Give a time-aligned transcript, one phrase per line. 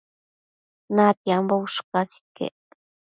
[0.95, 2.57] natiambo ushcas iquec